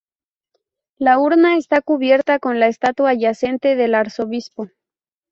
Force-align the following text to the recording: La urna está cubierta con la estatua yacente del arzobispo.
La 0.97 1.19
urna 1.19 1.57
está 1.57 1.79
cubierta 1.83 2.39
con 2.39 2.59
la 2.59 2.65
estatua 2.69 3.13
yacente 3.13 3.75
del 3.75 3.93
arzobispo. 3.93 4.65